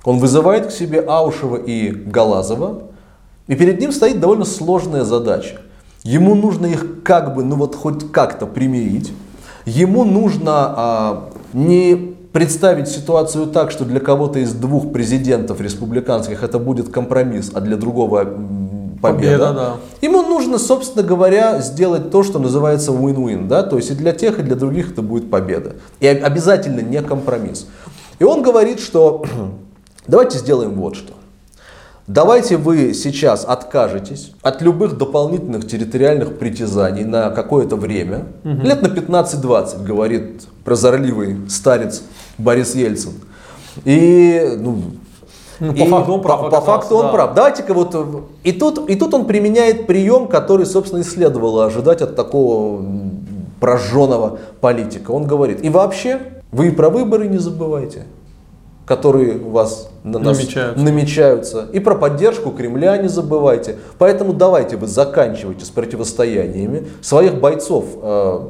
Он 0.05 0.19
вызывает 0.19 0.67
к 0.67 0.71
себе 0.71 1.01
Аушева 1.01 1.57
и 1.57 1.91
Галазова, 1.91 2.85
и 3.47 3.55
перед 3.55 3.81
ним 3.81 3.93
стоит 3.93 4.21
довольно 4.21 4.45
сложная 4.45 5.05
задача. 5.05 5.61
Ему 6.03 6.35
нужно 6.35 6.67
их 6.67 7.03
как 7.03 7.35
бы, 7.35 7.45
ну 7.45 7.57
вот 7.57 7.75
хоть 7.75 8.11
как-то 8.11 8.47
примирить. 8.47 9.13
Ему 9.67 10.05
нужно 10.05 10.53
а, 10.55 11.31
не 11.53 12.15
представить 12.33 12.89
ситуацию 12.89 13.47
так, 13.47 13.71
что 13.71 13.85
для 13.85 14.01
кого-то 14.01 14.39
из 14.39 14.53
двух 14.53 14.93
президентов 14.93 15.61
республиканских 15.61 16.43
это 16.43 16.59
будет 16.59 16.89
компромисс, 16.89 17.51
а 17.53 17.61
для 17.61 17.77
другого 17.77 18.25
победа. 19.01 19.47
Победа, 19.49 19.53
да. 19.53 19.77
Ему 20.01 20.23
нужно, 20.23 20.59
собственно 20.59 21.03
говоря, 21.03 21.61
сделать 21.61 22.11
то, 22.11 22.23
что 22.23 22.39
называется 22.39 22.93
win-win, 22.93 23.49
да, 23.49 23.63
то 23.63 23.77
есть 23.77 23.91
и 23.91 23.95
для 23.95 24.13
тех, 24.13 24.39
и 24.39 24.43
для 24.43 24.57
других 24.57 24.93
это 24.93 25.03
будет 25.03 25.31
победа. 25.31 25.77
И 26.01 26.07
об- 26.07 26.25
обязательно 26.25 26.81
не 26.81 27.01
компромисс. 27.03 27.67
И 28.19 28.25
он 28.25 28.43
говорит, 28.43 28.81
что 28.81 29.25
давайте 30.07 30.39
сделаем 30.39 30.75
вот 30.75 30.97
что. 30.97 31.15
Давайте 32.07 32.57
вы 32.57 32.93
сейчас 32.93 33.45
откажетесь 33.45 34.33
от 34.43 34.63
любых 34.63 34.99
дополнительных 34.99 35.69
территориальных 35.69 36.39
притязаний 36.41 37.05
на 37.05 37.31
какое-то 37.31 37.77
время, 37.77 38.25
лет 38.43 38.83
на 38.83 38.89
15-20, 38.89 39.85
говорит 39.85 40.43
прозорливый 40.65 41.49
старец 41.49 42.03
Борис 42.37 42.75
Ельцин. 42.75 43.13
И 43.85 44.55
ну, 44.59 44.83
Ну, 45.61 45.73
и 45.73 45.81
по 45.81 45.87
факту 45.87 46.13
он 46.15 46.23
прав 46.23 46.41
По, 46.41 46.51
по 46.51 46.61
факту 46.61 46.97
он 46.97 47.07
да. 47.07 47.13
прав. 47.13 47.35
Давайте-ка 47.35 47.75
вот 47.75 47.95
и 48.43 48.53
тут, 48.53 48.89
и 48.89 48.95
тут 48.97 49.13
он 49.15 49.27
применяет 49.27 49.87
прием, 49.87 50.27
который, 50.27 50.65
собственно, 50.67 51.01
и 51.01 51.05
следовало 51.05 51.67
ожидать 51.67 52.01
от 52.01 52.17
такого 52.17 52.83
прожженного 53.61 54.39
политика. 54.61 55.11
Он 55.11 55.27
говорит, 55.27 55.63
и 55.63 55.69
вообще, 55.69 56.21
вы 56.51 56.69
и 56.69 56.71
про 56.71 56.89
выборы 56.89 57.29
не 57.29 57.37
забывайте, 57.37 58.05
которые 58.87 59.39
у 59.39 59.51
вас 59.51 59.91
на 60.03 60.19
нас 60.19 60.39
Намечаются. 60.39 60.83
намечаются. 60.83 61.67
И 61.73 61.79
про 61.79 61.95
поддержку 61.95 62.51
Кремля 62.51 62.97
не 62.97 63.09
забывайте. 63.09 63.77
Поэтому 63.99 64.33
давайте 64.33 64.77
вы 64.77 64.87
заканчивайте 64.87 65.67
с 65.67 65.69
противостояниями. 65.69 66.89
Своих 67.03 67.39
бойцов, 67.39 67.85
э, 68.03 68.41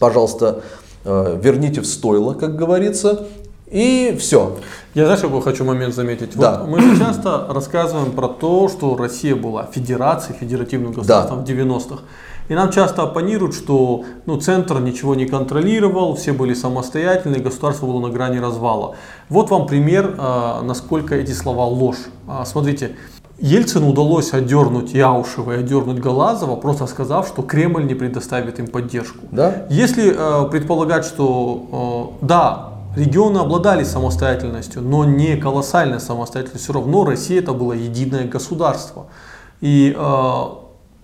пожалуйста, 0.00 0.62
э, 1.04 1.38
верните 1.40 1.80
в 1.80 1.86
стойло, 1.86 2.34
как 2.34 2.56
говорится. 2.56 3.26
И 3.70 4.16
все. 4.18 4.58
Я 4.94 5.06
знаешь, 5.06 5.20
какой 5.20 5.42
хочу 5.42 5.64
момент 5.64 5.94
заметить? 5.94 6.36
Да. 6.36 6.60
Вот 6.60 6.68
мы 6.68 6.80
же 6.80 6.98
часто 6.98 7.46
рассказываем 7.48 8.12
про 8.12 8.28
то, 8.28 8.68
что 8.68 8.96
Россия 8.96 9.34
была 9.34 9.66
федерацией, 9.72 10.38
федеративным 10.38 10.92
государством 10.92 11.44
в 11.44 11.48
90-х. 11.48 12.02
И 12.48 12.54
нам 12.54 12.70
часто 12.70 13.04
оппонируют, 13.04 13.54
что 13.54 14.04
ну, 14.26 14.38
центр 14.38 14.78
ничего 14.78 15.14
не 15.14 15.24
контролировал, 15.24 16.14
все 16.14 16.32
были 16.34 16.52
самостоятельны, 16.52 17.38
государство 17.38 17.86
было 17.86 18.00
на 18.00 18.10
грани 18.10 18.38
развала. 18.38 18.96
Вот 19.30 19.50
вам 19.50 19.66
пример, 19.66 20.14
а, 20.18 20.60
насколько 20.60 21.14
эти 21.14 21.32
слова 21.32 21.64
ложь. 21.64 21.96
А, 22.28 22.44
смотрите, 22.44 22.96
Ельцину 23.38 23.88
удалось 23.88 24.34
одернуть 24.34 24.92
Яушева 24.92 25.52
и 25.52 25.58
одернуть 25.60 25.98
Галазова, 26.00 26.56
просто 26.56 26.86
сказав, 26.86 27.26
что 27.26 27.42
Кремль 27.42 27.86
не 27.86 27.94
предоставит 27.94 28.58
им 28.58 28.66
поддержку. 28.66 29.20
Да? 29.32 29.66
Если 29.70 30.14
э, 30.14 30.48
предполагать, 30.50 31.04
что 31.04 32.12
э, 32.20 32.26
да, 32.26 32.73
регионы 32.96 33.38
обладали 33.38 33.84
самостоятельностью, 33.84 34.82
но 34.82 35.04
не 35.04 35.36
колоссальной 35.36 36.00
самостоятельностью, 36.00 36.72
все 36.72 36.72
равно 36.72 37.04
Россия 37.04 37.40
это 37.40 37.52
было 37.52 37.72
единое 37.72 38.26
государство. 38.26 39.06
И 39.60 39.94
э, 39.96 40.42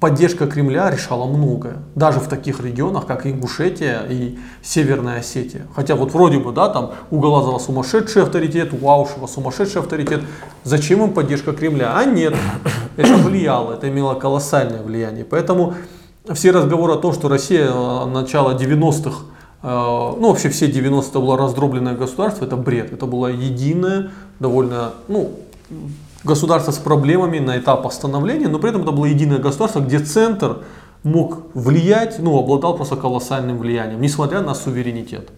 поддержка 0.00 0.46
Кремля 0.46 0.90
решала 0.90 1.26
многое. 1.26 1.78
Даже 1.94 2.20
в 2.20 2.28
таких 2.28 2.60
регионах, 2.60 3.06
как 3.06 3.26
Ингушетия 3.26 4.02
и 4.08 4.38
Северная 4.62 5.20
Осетия. 5.20 5.66
Хотя 5.76 5.94
вот 5.94 6.12
вроде 6.12 6.38
бы, 6.38 6.52
да, 6.52 6.68
там 6.68 6.92
у 7.10 7.20
Галазова 7.20 7.58
сумасшедший 7.58 8.22
авторитет, 8.22 8.70
у 8.72 8.88
Аушева 8.88 9.26
сумасшедший 9.26 9.82
авторитет. 9.82 10.22
Зачем 10.64 11.02
им 11.02 11.12
поддержка 11.12 11.52
Кремля? 11.52 11.96
А 11.96 12.04
нет, 12.04 12.34
это 12.96 13.14
влияло, 13.14 13.74
это 13.74 13.88
имело 13.88 14.14
колоссальное 14.14 14.82
влияние. 14.82 15.24
Поэтому 15.24 15.74
все 16.32 16.50
разговоры 16.50 16.94
о 16.94 16.96
том, 16.96 17.12
что 17.12 17.28
Россия 17.28 17.66
э, 17.66 18.04
начала 18.06 18.54
90-х 18.54 19.10
э, 19.10 19.39
ну, 19.62 20.28
вообще 20.28 20.48
все 20.48 20.68
90 20.68 21.18
было 21.18 21.36
раздробленное 21.36 21.94
государство, 21.94 22.44
это 22.44 22.56
бред. 22.56 22.92
Это 22.92 23.06
было 23.06 23.26
единое, 23.26 24.10
довольно, 24.38 24.92
ну, 25.08 25.32
государство 26.24 26.72
с 26.72 26.78
проблемами 26.78 27.38
на 27.38 27.58
этапах 27.58 27.92
становления, 27.92 28.48
но 28.48 28.58
при 28.58 28.70
этом 28.70 28.82
это 28.82 28.92
было 28.92 29.06
единое 29.06 29.38
государство, 29.38 29.80
где 29.80 29.98
центр 29.98 30.58
мог 31.02 31.42
влиять, 31.54 32.18
ну, 32.18 32.38
обладал 32.38 32.74
просто 32.76 32.96
колоссальным 32.96 33.58
влиянием, 33.58 34.00
несмотря 34.00 34.40
на 34.40 34.54
суверенитет. 34.54 35.30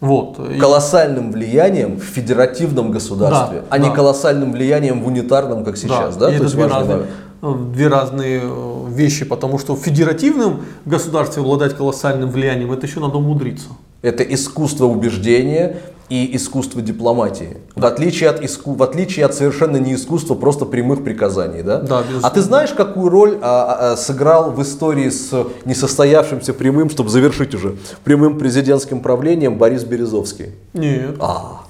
Вот. 0.00 0.38
Колоссальным 0.58 1.30
влиянием 1.30 1.98
в 1.98 2.02
федеративном 2.02 2.90
государстве, 2.90 3.60
Да, 3.60 3.66
а 3.68 3.78
не 3.78 3.88
да. 3.88 3.94
колоссальным 3.94 4.52
влиянием 4.52 5.02
в 5.02 5.06
унитарном, 5.06 5.62
как 5.62 5.76
сейчас. 5.76 6.16
Да, 6.16 6.28
и 6.28 6.30
То 6.30 6.36
это 6.36 6.44
есть 6.44 6.54
важный 6.56 6.88
момент. 6.88 7.10
Две 7.42 7.88
разные 7.88 8.40
э, 8.42 8.84
вещи, 8.88 9.24
потому 9.24 9.58
что 9.58 9.74
в 9.74 9.80
федеративном 9.80 10.62
государстве 10.84 11.42
обладать 11.42 11.76
колоссальным 11.76 12.30
влиянием, 12.30 12.72
это 12.72 12.86
еще 12.86 13.00
надо 13.00 13.18
умудриться. 13.18 13.68
Это 14.02 14.22
искусство 14.22 14.86
убеждения 14.86 15.76
и 16.10 16.36
искусство 16.36 16.82
дипломатии. 16.82 17.58
В, 17.76 17.86
отличие 17.86 18.30
от 18.30 18.42
иску... 18.42 18.74
в 18.74 18.82
отличие 18.82 19.24
от 19.24 19.34
совершенно 19.34 19.76
не 19.76 19.94
искусства, 19.94 20.34
просто 20.34 20.64
прямых 20.64 21.04
приказаний. 21.04 21.62
Да? 21.62 21.78
Да, 21.78 22.00
безусловно. 22.00 22.28
а 22.28 22.30
ты 22.30 22.40
знаешь, 22.42 22.70
какую 22.70 23.08
роль 23.10 23.38
а, 23.40 23.92
а, 23.92 23.96
сыграл 23.96 24.50
в 24.50 24.60
истории 24.62 25.08
с 25.08 25.30
несостоявшимся 25.64 26.52
прямым, 26.52 26.90
чтобы 26.90 27.10
завершить 27.10 27.54
уже, 27.54 27.76
прямым 28.02 28.38
президентским 28.38 29.00
правлением 29.00 29.56
Борис 29.56 29.84
Березовский? 29.84 30.54
Нет. 30.74 31.16
А. 31.20 31.60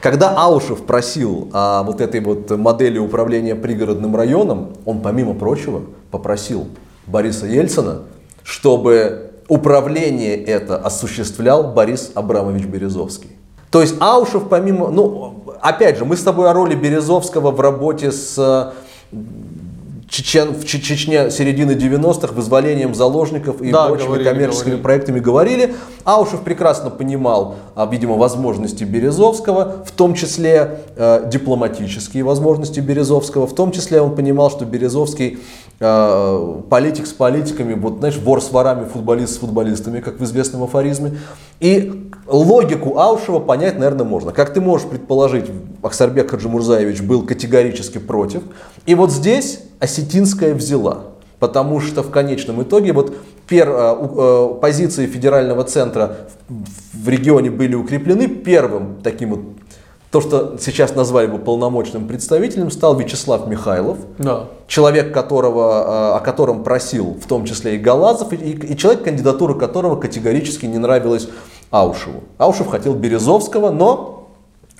Когда 0.00 0.34
Аушев 0.36 0.84
просил 0.84 1.48
о 1.52 1.82
вот 1.82 2.00
этой 2.00 2.20
вот 2.20 2.50
модели 2.50 2.98
управления 2.98 3.54
пригородным 3.54 4.14
районом, 4.16 4.74
он, 4.84 5.00
помимо 5.00 5.34
прочего, 5.34 5.82
попросил 6.10 6.68
Бориса 7.06 7.46
Ельцина, 7.46 8.02
чтобы 8.42 9.32
управление 9.48 10.36
это 10.36 10.76
осуществлял 10.76 11.72
Борис 11.72 12.12
Абрамович 12.14 12.64
Березовский. 12.66 13.30
То 13.70 13.80
есть 13.80 13.96
Аушев 14.00 14.48
помимо, 14.48 14.90
ну, 14.90 15.44
опять 15.60 15.98
же, 15.98 16.04
мы 16.04 16.16
с 16.16 16.22
тобой 16.22 16.50
о 16.50 16.52
роли 16.52 16.74
Березовского 16.74 17.50
в 17.50 17.60
работе 17.60 18.12
с 18.12 18.72
Чечен, 20.12 20.52
в 20.52 20.66
Че- 20.66 20.78
Чечне 20.82 21.30
середины 21.30 21.70
90-х, 21.72 22.34
вызволением 22.34 22.94
заложников 22.94 23.62
и 23.62 23.72
Да, 23.72 23.86
прочими 23.86 24.08
говорили, 24.08 24.28
коммерческими 24.28 24.64
говорили. 24.64 24.82
проектами 24.82 25.20
говорили. 25.20 25.74
Аушев 26.04 26.42
прекрасно 26.42 26.90
понимал, 26.90 27.54
а, 27.74 27.86
видимо, 27.86 28.16
возможности 28.16 28.84
Березовского, 28.84 29.84
в 29.86 29.90
том 29.92 30.12
числе 30.12 30.80
э, 30.96 31.30
дипломатические 31.30 32.24
возможности 32.24 32.80
Березовского, 32.80 33.46
в 33.46 33.54
том 33.54 33.72
числе 33.72 34.02
он 34.02 34.14
понимал, 34.14 34.50
что 34.50 34.66
Березовский 34.66 35.38
э, 35.80 36.60
политик 36.68 37.06
с 37.06 37.12
политиками, 37.14 37.72
вот 37.72 38.00
знаешь, 38.00 38.18
вор 38.18 38.42
с 38.42 38.52
ворами, 38.52 38.84
футболист 38.84 39.36
с 39.36 39.38
футболистами, 39.38 40.00
как 40.00 40.20
в 40.20 40.24
известном 40.24 40.62
афоризме. 40.62 41.16
И 41.60 42.10
логику 42.26 42.98
Аушева 42.98 43.38
понять, 43.38 43.78
наверное, 43.78 44.04
можно. 44.04 44.32
Как 44.32 44.52
ты 44.52 44.60
можешь 44.60 44.86
предположить, 44.86 45.46
Ахсарбек 45.82 46.30
Хаджимурзаевич 46.32 47.00
был 47.00 47.24
категорически 47.24 47.96
против. 47.96 48.42
И 48.84 48.94
вот 48.94 49.10
здесь 49.10 49.60
Осетинская 49.82 50.54
взяла. 50.54 51.06
Потому 51.40 51.80
что 51.80 52.04
в 52.04 52.10
конечном 52.12 52.62
итоге 52.62 52.92
вот 52.92 53.16
пер, 53.48 53.68
э, 53.68 53.96
э, 54.00 54.54
позиции 54.60 55.06
федерального 55.06 55.64
центра 55.64 56.18
в, 56.48 57.04
в 57.04 57.08
регионе 57.08 57.50
были 57.50 57.74
укреплены. 57.74 58.28
Первым 58.28 59.00
таким 59.02 59.30
вот, 59.30 59.40
то, 60.12 60.20
что 60.20 60.56
сейчас 60.60 60.94
назвали 60.94 61.26
бы 61.26 61.38
полномочным 61.38 62.06
представителем, 62.06 62.70
стал 62.70 62.96
Вячеслав 62.96 63.48
Михайлов. 63.48 63.98
Да. 64.18 64.44
Человек, 64.68 65.12
которого, 65.12 66.12
э, 66.12 66.16
о 66.16 66.20
котором 66.20 66.62
просил 66.62 67.18
в 67.20 67.26
том 67.26 67.44
числе 67.44 67.74
и 67.74 67.78
Галазов, 67.78 68.32
и, 68.32 68.36
и 68.36 68.76
человек, 68.76 69.02
кандидатура 69.02 69.54
которого 69.54 69.96
категорически 69.96 70.66
не 70.66 70.78
нравилась 70.78 71.28
Аушеву. 71.72 72.22
Аушев 72.38 72.68
хотел 72.68 72.94
Березовского, 72.94 73.70
но 73.70 74.21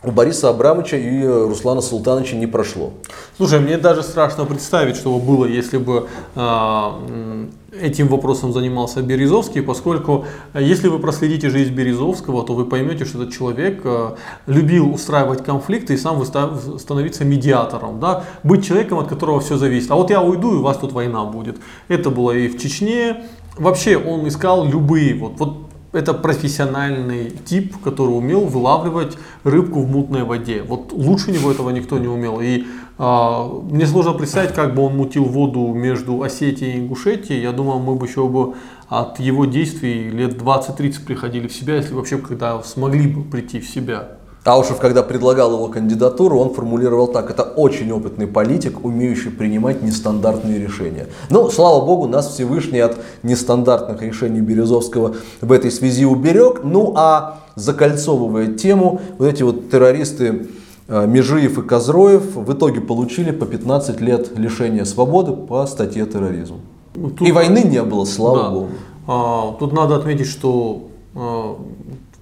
у 0.05 0.11
Бориса 0.11 0.49
Абрамовича 0.49 0.97
и 0.97 1.23
э, 1.23 1.47
Руслана 1.47 1.81
Султановича 1.81 2.37
не 2.37 2.47
прошло. 2.47 2.93
Слушай, 3.37 3.61
мне 3.61 3.79
даже 3.79 4.03
страшно 4.03 4.45
представить, 4.45 4.97
что 4.97 5.17
бы 5.17 5.25
было, 5.25 5.45
если 5.45 5.79
бы 5.79 6.09
м, 6.35 7.51
этим 7.81 8.09
вопросом 8.09 8.53
занимался 8.53 9.01
Березовский, 9.03 9.63
поскольку 9.63 10.25
э, 10.55 10.63
если 10.63 10.89
вы 10.89 10.99
проследите 10.99 11.51
жизнь 11.51 11.73
Березовского, 11.73 12.45
то 12.45 12.55
вы 12.55 12.65
поймете, 12.65 13.05
что 13.05 13.23
этот 13.23 13.33
человек 13.33 13.81
э, 13.85 14.11
любил 14.47 14.93
устраивать 14.93 15.45
конфликты 15.45 15.95
и 15.95 15.97
сам 15.97 16.21
выста- 16.21 16.79
становиться 16.79 17.25
медиатором, 17.25 18.01
да? 18.01 18.25
быть 18.43 18.67
человеком, 18.67 18.99
от 18.99 19.09
которого 19.09 19.41
все 19.41 19.57
зависит. 19.57 19.91
А 19.91 19.95
вот 19.95 20.11
я 20.11 20.21
уйду, 20.21 20.53
и 20.55 20.57
у 20.57 20.63
вас 20.63 20.79
тут 20.79 20.93
война 20.93 21.25
будет. 21.25 21.59
Это 21.89 22.11
было 22.11 22.33
и 22.33 22.49
в 22.49 22.61
Чечне. 22.61 23.25
Вообще 23.59 23.99
он 23.99 24.27
искал 24.27 24.65
любые, 24.67 25.15
вот, 25.15 25.33
вот 25.39 25.62
это 25.93 26.15
профессиональный 26.15 27.31
тип, 27.31 27.77
который 27.83 28.11
умел 28.11 28.47
вылавливать 28.47 29.17
рыбку 29.45 29.83
в 29.83 29.91
мутной 29.91 30.25
воде. 30.25 30.63
Вот 30.63 30.93
лучше 30.93 31.33
него 31.33 31.51
этого 31.51 31.71
никто 31.71 31.99
не 31.99 32.09
умел. 32.09 32.41
И 32.41 32.65
а, 32.99 33.47
мне 33.47 33.87
сложно 33.87 34.13
представить, 34.13 34.53
как 34.53 34.75
бы 34.75 34.83
он 34.83 34.97
мутил 34.97 35.25
воду 35.25 35.73
между 35.75 36.23
Осетией 36.23 36.75
и 36.75 36.79
Ингушетией. 36.81 37.43
Я 37.43 37.53
думаю, 37.53 37.79
мы 37.79 37.95
бы 37.95 38.07
еще 38.07 38.27
бы 38.27 38.55
от 38.89 39.21
его 39.21 39.45
действий 39.45 40.09
лет 40.11 40.35
20-30 40.35 41.05
приходили 41.05 41.49
в 41.49 41.53
себя, 41.53 41.77
если 41.77 41.95
вообще 41.95 42.19
когда 42.19 42.63
смогли 42.63 43.07
бы 43.09 43.23
прийти 43.23 43.61
в 43.61 43.69
себя. 43.69 44.19
Аушев, 44.45 44.79
когда 44.81 45.03
предлагал 45.05 45.53
его 45.55 45.69
кандидатуру, 45.69 46.39
он 46.39 46.53
формулировал 46.53 47.07
так. 47.07 47.31
Это 47.31 47.43
очень 47.45 47.93
опытный 47.93 48.27
политик, 48.27 48.85
умеющий 48.85 49.31
принимать 49.31 49.83
нестандартные 49.83 50.59
решения. 50.59 51.07
Но, 51.31 51.49
слава 51.49 51.85
богу, 51.85 52.09
нас 52.09 52.29
Всевышний 52.35 52.81
от 52.81 52.97
нестандартных 53.23 54.03
решений 54.03 54.41
Березовского 54.41 55.15
в 55.41 55.53
этой 55.53 55.71
связи 55.71 56.05
уберег. 56.05 56.63
Ну 56.65 56.93
а 56.97 57.39
закольцовывая 57.55 58.49
тему, 58.55 59.01
вот 59.19 59.27
эти 59.27 59.45
вот 59.45 59.71
террористы 59.71 60.49
э, 60.89 61.07
Межиев 61.07 61.59
и 61.59 61.63
Козроев 61.63 62.35
в 62.35 62.53
итоге 62.53 62.81
получили 62.81 63.31
по 63.31 63.47
15 63.47 64.01
лет 64.01 64.37
лишения 64.37 64.85
свободы 64.85 65.33
по 65.35 65.65
статье 65.67 66.05
терроризм. 66.07 66.57
Ну, 66.97 67.11
тут- 67.11 67.29
И 67.29 67.31
войны 67.31 67.63
не 67.65 67.83
было, 67.83 68.05
слава 68.05 68.43
Да. 68.43 68.51
богу. 68.51 68.69
А, 69.07 69.53
тут 69.59 69.73
надо 69.73 69.97
отметить, 69.97 70.27
что 70.27 70.89
а, 71.15 71.57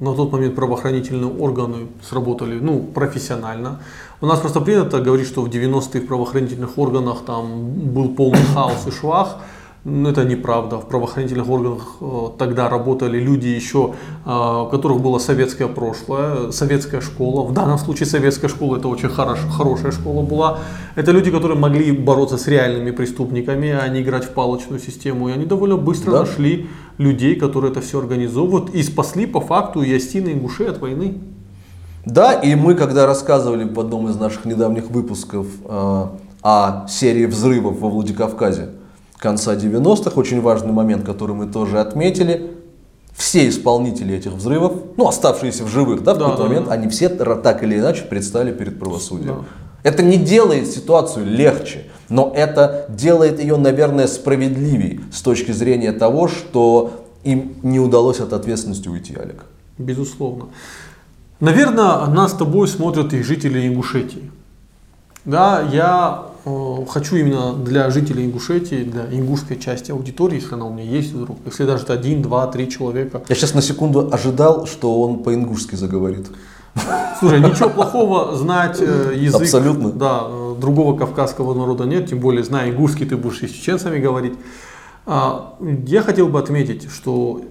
на 0.01 0.15
тот 0.15 0.33
момент 0.33 0.55
правоохранительные 0.55 1.31
органы 1.31 1.87
сработали 2.03 2.59
ну, 2.59 2.81
профессионально. 2.81 3.81
У 4.21 4.27
нас 4.27 4.41
просто 4.41 4.61
принято 4.61 5.01
говорить, 5.01 5.27
что 5.27 5.43
в 5.43 5.49
90-х 5.49 6.01
в 6.01 6.07
правоохранительных 6.07 6.79
органах 6.79 7.19
там 7.27 7.69
был 7.93 8.15
полный 8.15 8.45
хаос 8.55 8.87
и 8.87 8.91
швах. 8.91 9.37
Ну, 9.85 10.11
Это 10.11 10.25
неправда. 10.25 10.77
В 10.77 10.87
правоохранительных 10.87 11.49
органах 11.49 11.97
э, 12.03 12.29
тогда 12.39 12.69
работали 12.69 13.19
люди 13.19 13.47
еще, 13.47 13.95
э, 14.27 14.63
у 14.65 14.67
которых 14.67 15.01
было 15.01 15.19
советское 15.19 15.69
прошлое, 15.69 16.51
советская 16.51 17.01
школа. 17.01 17.47
В 17.47 17.55
данном 17.55 17.79
случае 17.79 18.07
советская 18.07 18.51
школа 18.51 18.77
это 18.77 18.89
очень 18.89 19.09
хорош, 19.09 19.39
хорошая 19.51 19.93
школа 19.93 20.21
была. 20.23 20.59
Это 20.97 21.13
люди, 21.13 21.31
которые 21.31 21.59
могли 21.59 21.93
бороться 21.93 22.37
с 22.37 22.47
реальными 22.47 22.91
преступниками, 22.91 23.71
а 23.71 23.89
не 23.89 24.03
играть 24.03 24.25
в 24.25 24.31
палочную 24.31 24.81
систему. 24.81 25.31
И 25.31 25.33
они 25.33 25.47
довольно 25.47 25.79
быстро 25.79 26.13
Да. 26.13 26.21
нашли 26.21 26.67
людей, 26.99 27.37
которые 27.37 27.73
это 27.73 27.81
все 27.81 28.01
организовывают 28.01 28.75
и 28.75 28.83
спасли 28.83 29.25
по 29.25 29.41
факту 29.41 29.81
и 29.81 29.95
Астины, 29.95 30.29
и 30.29 30.33
Ингуши 30.35 30.65
от 30.65 30.79
войны. 30.79 31.15
Да, 32.05 32.35
и 32.35 32.55
мы, 32.55 32.75
когда 32.75 33.07
рассказывали 33.07 33.65
в 33.65 33.81
одном 33.81 34.09
из 34.09 34.17
наших 34.17 34.45
недавних 34.45 34.91
выпусков 34.91 35.47
э, 35.65 36.07
о 36.43 36.87
серии 36.87 37.25
взрывов 37.25 37.81
во 37.81 37.89
Владикавказе 37.89 38.69
конца 39.21 39.55
90-х, 39.55 40.13
очень 40.19 40.41
важный 40.41 40.73
момент, 40.73 41.05
который 41.05 41.35
мы 41.35 41.47
тоже 41.47 41.81
отметили, 41.81 42.51
все 43.15 43.49
исполнители 43.49 44.17
этих 44.17 44.33
взрывов, 44.33 44.73
ну, 44.97 45.07
оставшиеся 45.07 45.65
в 45.65 45.69
живых, 45.69 46.03
да, 46.03 46.15
в 46.15 46.19
Да, 46.19 46.25
какой-то 46.25 46.43
да, 46.43 46.49
момент, 46.49 46.67
да. 46.69 46.73
они 46.73 46.89
все 46.89 47.09
так 47.09 47.63
или 47.63 47.79
иначе 47.79 48.03
предстали 48.05 48.53
перед 48.53 48.79
правосудием. 48.81 49.45
Да. 49.85 49.91
Это 49.91 50.03
не 50.03 50.17
делает 50.17 50.67
ситуацию 50.67 51.27
легче, 51.27 51.87
но 52.09 52.33
это 52.35 52.87
делает 52.89 53.41
ее, 53.41 53.57
наверное, 53.57 54.07
справедливей 54.07 55.01
с 55.13 55.23
точки 55.23 55.53
зрения 55.53 55.93
того, 55.93 56.29
что 56.29 57.05
им 57.25 57.55
не 57.63 57.79
удалось 57.79 58.21
от 58.21 58.33
ответственности 58.33 58.89
уйти, 58.89 59.15
Олег. 59.15 59.45
Безусловно. 59.79 60.47
Наверное, 61.41 62.07
нас 62.07 62.33
с 62.33 62.35
тобой 62.35 62.69
смотрят 62.69 63.13
и 63.15 63.23
жители 63.23 63.67
Ингушетии. 63.69 64.31
Да, 65.25 65.67
я 65.73 66.30
хочу 66.45 67.17
именно 67.17 67.53
для 67.55 67.91
жителей 67.91 68.25
Ингушетии, 68.25 68.85
для 68.85 69.07
ингушской 69.07 69.59
части 69.59 69.91
аудитории, 69.91 70.37
если 70.37 70.55
она 70.55 70.67
у 70.67 70.73
меня 70.73 70.85
есть 70.85 71.13
вдруг, 71.13 71.39
если 71.45 71.65
даже 71.65 71.85
это 71.85 71.93
один, 71.93 72.23
два, 72.23 72.47
три 72.47 72.69
человека. 72.69 73.23
Я 73.29 73.35
сейчас 73.35 73.55
на 73.55 73.63
секунду 73.63 74.09
ожидал, 74.13 74.67
что 74.67 75.01
он 75.03 75.23
по-ингушски 75.23 75.75
заговорит. 75.75 76.31
Слушай, 77.19 77.41
ничего 77.41 77.69
плохого 77.69 78.37
знать 78.37 78.79
э, 78.81 79.13
язык 79.17 79.43
Абсолютно. 79.43 79.91
Да, 79.91 80.23
э, 80.25 80.55
другого 80.59 80.97
кавказского 80.97 81.55
народа 81.55 81.85
нет, 81.85 82.09
тем 82.09 82.21
более 82.21 82.45
зная 82.45 82.71
ингушский, 82.71 83.07
ты 83.07 83.17
будешь 83.17 83.43
и 83.43 83.49
с 83.49 83.51
чеченцами 83.51 83.99
говорить. 83.99 84.35
А, 85.07 85.57
Я 85.87 86.03
хотел 86.03 86.29
бы 86.29 86.39
отметить, 86.39 86.89
что 86.91 87.43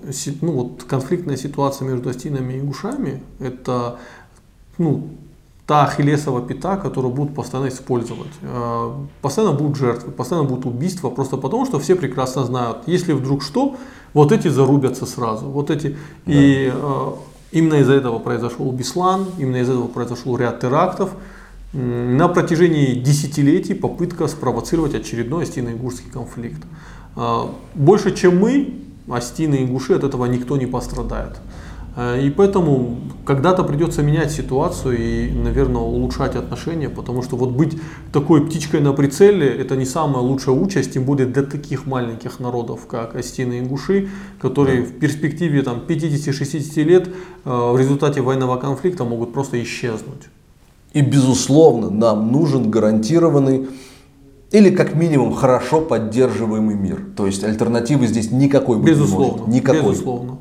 ну, 0.41 0.51
вот, 0.51 0.84
конфликтная 0.84 1.36
ситуация 1.38 1.88
между 1.88 2.10
астинами 2.10 2.53
и 2.53 2.60
ингушами– 2.60 3.22
это 3.39 3.98
ну, 4.77 5.10
та 5.70 5.84
ахиллесова 5.84 6.42
пята, 6.42 6.78
которую 6.78 7.14
будут 7.14 7.36
постоянно 7.36 7.70
использовать. 7.70 8.32
Э, 8.42 8.92
Постоянно 9.22 9.54
будут 9.54 9.78
жертвы, 9.78 10.12
постоянно 10.12 10.50
будут 10.50 10.66
убийства, 10.66 11.12
просто 11.12 11.38
потому 11.38 11.68
что 11.68 11.80
все 11.80 11.96
прекрасно 11.96 12.44
знают, 12.44 12.78
если 12.88 13.14
вдруг 13.14 13.44
что, 13.44 13.76
вот 14.16 14.32
эти 14.32 14.48
зарубятся 14.48 15.06
сразу. 15.06 15.46
Вот 15.46 15.70
эти. 15.70 15.96
И 16.26 16.72
э, 16.74 17.08
именно 17.52 17.76
из-за 17.76 17.94
этого 17.94 18.18
произошел 18.18 18.72
Беслан, 18.72 19.26
именно 19.38 19.58
из-за 19.58 19.74
этого 19.74 19.88
произошел 19.88 20.38
ряд 20.38 20.60
терактов. 20.60 21.12
На 21.74 22.28
протяжении 22.30 22.96
десятилетий 22.96 23.76
попытка 23.76 24.28
спровоцировать 24.28 24.96
очередной 24.96 25.44
астино-ингушский 25.44 26.10
конфликт. 26.12 26.64
Э, 27.16 27.44
Больше, 27.76 28.16
чем 28.16 28.40
мы, 28.40 28.74
астины 29.08 29.58
и 29.58 29.64
ингуши, 29.66 29.94
от 29.94 30.04
этого 30.04 30.26
никто 30.26 30.58
не 30.58 30.66
пострадает. 30.66 31.40
Э, 32.00 32.22
И 32.22 32.29
поэтому 32.29 32.98
когда-то 33.25 33.63
придется 33.63 34.01
менять 34.03 34.32
ситуацию 34.32 34.98
и, 34.98 35.32
наверное, 35.32 35.82
улучшать 35.82 36.36
отношения, 36.36 36.89
потому 36.89 37.22
что 37.24 37.36
вот 37.36 37.50
быть 37.50 37.77
такой 38.13 38.46
птичкой 38.46 38.79
на 38.79 38.94
прицеле– 38.94 39.48
это 39.62 39.75
не 39.75 39.86
самая 39.86 40.22
лучшая 40.22 40.56
участь, 40.56 40.94
тем 40.94 41.03
более 41.03 41.27
для 41.27 41.44
таких 41.44 41.86
маленьких 41.86 42.39
народов, 42.39 42.88
как 42.88 43.15
Астины 43.15 43.56
и 43.56 43.60
Ингуши, 43.60 44.08
которые 44.41 44.82
в 44.84 44.98
перспективе 45.00 45.62
там, 45.62 45.82
50-60 45.88 46.84
лет 46.84 47.08
э, 47.08 47.12
в 47.44 47.77
результате 47.77 48.22
военного 48.22 48.56
конфликта 48.58 49.03
могут 49.03 49.34
просто 49.34 49.62
исчезнуть. 49.62 50.29
И, 50.94 51.01
безусловно, 51.01 51.89
нам 51.89 52.32
нужен 52.32 52.72
гарантированный 52.72 53.68
или 54.51 54.70
как 54.70 54.96
минимум 54.96 55.34
хорошо 55.34 55.82
поддерживаемый 55.82 56.75
мир. 56.75 57.00
То 57.15 57.27
есть 57.27 57.44
альтернативы 57.44 58.08
здесь 58.08 58.32
никакой 58.32 58.77
быть 58.77 58.86
не 58.86 58.91
Безусловно. 58.91 59.44
может. 59.44 59.48
Никакой. 59.53 59.91
Безусловно. 59.91 60.38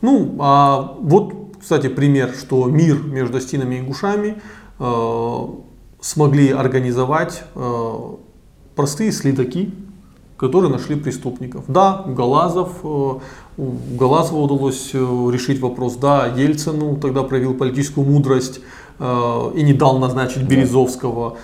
Ну, 0.00 0.36
а 0.38 0.96
вот, 1.00 1.34
кстати, 1.60 1.88
пример, 1.88 2.32
что 2.38 2.66
мир 2.66 3.02
между 3.02 3.38
Астинами 3.38 3.76
и 3.76 3.78
Ингушами 3.80 4.40
э, 4.78 5.46
смогли 6.00 6.50
организовать 6.50 7.42
э, 7.54 7.94
простые 8.76 9.10
следаки, 9.10 9.74
которые 10.36 10.70
нашли 10.70 10.94
преступников. 10.94 11.64
Да, 11.66 12.04
Галазов, 12.06 12.70
э, 12.84 12.86
у 12.86 13.72
Галазова 13.98 14.38
удалось 14.38 14.90
э, 14.92 14.98
решить 15.32 15.60
вопрос. 15.60 15.96
Да, 15.96 16.26
Ельцину 16.26 16.96
тогда 16.96 17.24
проявил 17.24 17.54
политическую 17.54 18.06
мудрость 18.06 18.60
э, 19.00 19.50
и 19.56 19.62
не 19.62 19.72
дал 19.72 19.98
назначить 19.98 20.42
Березовского. 20.44 21.36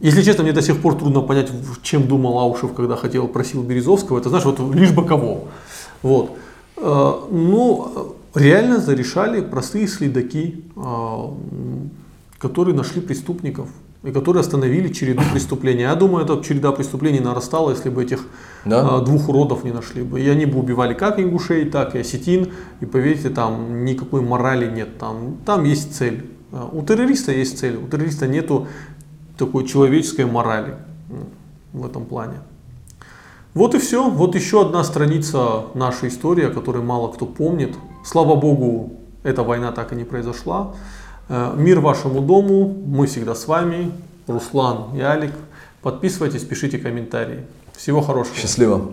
Если 0.00 0.22
честно, 0.22 0.42
мне 0.42 0.52
до 0.52 0.60
сих 0.60 0.82
пор 0.82 0.96
трудно 0.96 1.20
понять, 1.20 1.48
чем 1.82 2.08
думал 2.08 2.36
Аушев, 2.40 2.74
когда 2.74 2.96
хотел, 2.96 3.28
просил 3.28 3.62
Березовского. 3.62 4.18
Это, 4.18 4.28
знаешь, 4.28 4.44
вот 4.44 4.58
лишь 4.74 4.90
бы 4.90 5.04
кого. 5.04 5.44
Вот. 6.02 6.30
Э, 6.84 7.12
Ну, 7.30 8.14
реально 8.34 8.78
зарешали 8.78 9.40
простые 9.40 9.88
следаки, 9.88 10.64
э, 10.76 10.82
которые 12.38 12.74
нашли 12.74 13.00
преступников 13.00 13.68
и 14.02 14.10
которые 14.12 14.40
остановили 14.40 14.92
череду 14.92 15.22
преступлений. 15.32 15.82
Я 15.82 15.94
думаю, 15.94 16.24
эта 16.26 16.42
череда 16.44 16.72
преступлений 16.72 17.20
нарастала, 17.20 17.70
если 17.70 17.88
бы 17.88 18.02
этих 18.02 18.26
Да? 18.66 19.00
э, 19.00 19.04
двух 19.04 19.28
уродов 19.30 19.64
не 19.64 19.72
нашли 19.72 20.02
бы. 20.02 20.20
И 20.20 20.28
они 20.28 20.44
бы 20.46 20.58
убивали 20.58 20.92
как 20.94 21.18
ингушей, 21.18 21.64
так 21.70 21.94
и 21.94 22.00
осетин. 22.00 22.52
И 22.82 22.86
поверьте, 22.86 23.30
там 23.30 23.84
никакой 23.84 24.20
морали 24.20 24.70
нет. 24.70 24.98
Там, 24.98 25.36
там 25.46 25.64
есть 25.64 25.94
цель. 25.96 26.26
У 26.72 26.82
террориста 26.82 27.32
есть 27.32 27.58
цель. 27.58 27.76
У 27.76 27.86
террориста 27.88 28.26
нету 28.26 28.66
такой 29.38 29.64
человеческой 29.66 30.26
морали 30.26 30.74
в 31.72 31.86
этом 31.86 32.04
плане. 32.04 32.34
Вот 33.54 33.74
и 33.76 33.78
все. 33.78 34.10
Вот 34.10 34.34
еще 34.34 34.62
одна 34.62 34.82
страница 34.82 35.66
нашей 35.74 36.08
истории, 36.08 36.46
о 36.46 36.50
которой 36.50 36.82
мало 36.82 37.12
кто 37.12 37.24
помнит. 37.24 37.76
Слава 38.04 38.34
богу, 38.34 38.94
эта 39.22 39.44
война 39.44 39.70
так 39.70 39.92
и 39.92 39.96
не 39.96 40.02
произошла. 40.04 40.74
Э, 41.28 41.54
Мир 41.56 41.78
вашему 41.78 42.20
дому. 42.20 42.66
Мы 42.84 43.06
всегда 43.06 43.36
с 43.36 43.46
вами. 43.46 43.92
Руслан 44.26 44.96
и 44.96 45.00
Алик. 45.00 45.32
Подписывайтесь, 45.82 46.42
пишите 46.42 46.78
комментарии. 46.78 47.46
Всего 47.76 48.00
хорошего. 48.00 48.34
Счастливо. 48.36 48.90